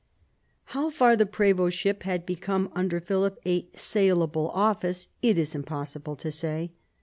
How 0.73 0.89
far 0.89 1.15
the 1.15 1.27
pre>6tship 1.27 2.01
had 2.01 2.25
become 2.25 2.71
under 2.73 2.99
Philip 2.99 3.39
a 3.45 3.67
saleable 3.75 4.49
office 4.49 5.09
it 5.21 5.37
is 5.37 5.53
impossible 5.53 6.15
to 6.15 6.31
say. 6.31 6.71